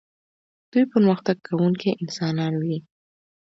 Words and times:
دوی 0.71 0.83
پرمختګ 0.93 1.37
کوونکي 1.47 1.89
انسانان 2.03 2.53
وي. 2.63 2.77